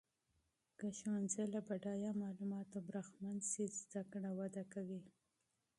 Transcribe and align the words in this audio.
که 0.77 0.87
ښوونځۍ 0.97 1.45
له 1.53 1.59
بډایه 1.67 2.11
معلوماتو 2.23 2.77
برخمن 2.89 3.37
سي، 3.51 3.63
زده 3.79 4.01
کړه 4.11 4.29
وده 4.39 4.63
کوي. 4.73 5.01